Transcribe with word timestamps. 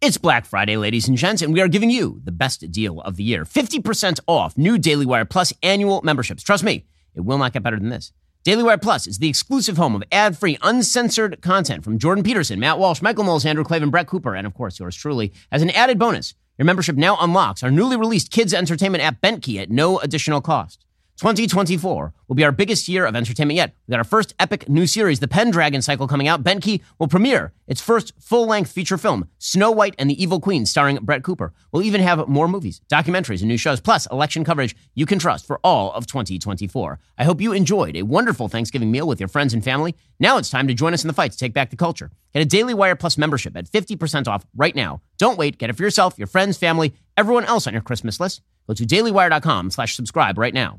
It's 0.00 0.16
Black 0.16 0.46
Friday, 0.46 0.76
ladies 0.76 1.08
and 1.08 1.16
gents, 1.16 1.42
and 1.42 1.52
we 1.52 1.60
are 1.60 1.66
giving 1.66 1.90
you 1.90 2.20
the 2.22 2.30
best 2.30 2.70
deal 2.70 3.00
of 3.00 3.16
the 3.16 3.24
year 3.24 3.44
50% 3.44 4.20
off 4.28 4.56
new 4.56 4.78
Daily 4.78 5.04
Wire 5.04 5.24
Plus 5.24 5.52
annual 5.60 6.00
memberships. 6.02 6.44
Trust 6.44 6.62
me, 6.62 6.86
it 7.16 7.22
will 7.22 7.36
not 7.36 7.52
get 7.52 7.64
better 7.64 7.80
than 7.80 7.88
this. 7.88 8.12
Daily 8.44 8.62
Wire 8.62 8.78
Plus 8.78 9.08
is 9.08 9.18
the 9.18 9.28
exclusive 9.28 9.76
home 9.76 9.96
of 9.96 10.04
ad 10.12 10.38
free, 10.38 10.56
uncensored 10.62 11.42
content 11.42 11.82
from 11.82 11.98
Jordan 11.98 12.22
Peterson, 12.22 12.60
Matt 12.60 12.78
Walsh, 12.78 13.02
Michael 13.02 13.24
Knowles, 13.24 13.44
Andrew 13.44 13.64
Klavan, 13.64 13.90
Brett 13.90 14.06
Cooper, 14.06 14.36
and 14.36 14.46
of 14.46 14.54
course, 14.54 14.78
yours 14.78 14.94
truly. 14.94 15.32
As 15.50 15.62
an 15.62 15.70
added 15.70 15.98
bonus, 15.98 16.34
your 16.58 16.66
membership 16.66 16.94
now 16.94 17.16
unlocks 17.20 17.64
our 17.64 17.70
newly 17.72 17.96
released 17.96 18.30
kids 18.30 18.54
entertainment 18.54 19.02
app, 19.02 19.20
Bentkey, 19.20 19.60
at 19.60 19.68
no 19.68 19.98
additional 19.98 20.40
cost. 20.40 20.86
2024 21.18 22.14
will 22.28 22.36
be 22.36 22.44
our 22.44 22.52
biggest 22.52 22.86
year 22.86 23.04
of 23.04 23.16
entertainment 23.16 23.56
yet. 23.56 23.74
We 23.86 23.92
got 23.92 23.98
our 23.98 24.04
first 24.04 24.34
epic 24.38 24.68
new 24.68 24.86
series, 24.86 25.18
The 25.18 25.26
Pendragon 25.26 25.82
Cycle, 25.82 26.06
coming 26.06 26.28
out. 26.28 26.44
Bentkey 26.44 26.80
will 27.00 27.08
premiere 27.08 27.52
its 27.66 27.80
first 27.80 28.12
full 28.20 28.46
length 28.46 28.70
feature 28.70 28.96
film, 28.96 29.28
Snow 29.38 29.72
White 29.72 29.96
and 29.98 30.08
the 30.08 30.22
Evil 30.22 30.38
Queen, 30.38 30.64
starring 30.64 30.96
Brett 31.02 31.24
Cooper. 31.24 31.52
We'll 31.72 31.82
even 31.82 32.02
have 32.02 32.28
more 32.28 32.46
movies, 32.46 32.80
documentaries, 32.88 33.40
and 33.40 33.48
new 33.48 33.56
shows, 33.56 33.80
plus 33.80 34.06
election 34.12 34.44
coverage 34.44 34.76
you 34.94 35.06
can 35.06 35.18
trust 35.18 35.44
for 35.44 35.58
all 35.64 35.92
of 35.92 36.06
2024. 36.06 37.00
I 37.18 37.24
hope 37.24 37.40
you 37.40 37.52
enjoyed 37.52 37.96
a 37.96 38.02
wonderful 38.02 38.46
Thanksgiving 38.46 38.92
meal 38.92 39.08
with 39.08 39.18
your 39.18 39.28
friends 39.28 39.52
and 39.52 39.64
family. 39.64 39.96
Now 40.20 40.38
it's 40.38 40.50
time 40.50 40.68
to 40.68 40.74
join 40.74 40.94
us 40.94 41.02
in 41.02 41.08
the 41.08 41.14
fight 41.14 41.32
to 41.32 41.38
take 41.38 41.52
back 41.52 41.70
the 41.70 41.76
culture. 41.76 42.12
Get 42.32 42.42
a 42.42 42.44
Daily 42.44 42.74
Wire 42.74 42.94
Plus 42.94 43.18
membership 43.18 43.56
at 43.56 43.68
50% 43.68 44.28
off 44.28 44.46
right 44.56 44.76
now. 44.76 45.00
Don't 45.18 45.36
wait. 45.36 45.58
Get 45.58 45.68
it 45.68 45.76
for 45.76 45.82
yourself, 45.82 46.16
your 46.16 46.28
friends, 46.28 46.56
family, 46.56 46.94
everyone 47.16 47.44
else 47.46 47.66
on 47.66 47.72
your 47.72 47.82
Christmas 47.82 48.20
list. 48.20 48.40
Go 48.68 48.74
to 48.74 48.84
dailywire.com 48.84 49.72
slash 49.72 49.96
subscribe 49.96 50.38
right 50.38 50.54
now. 50.54 50.78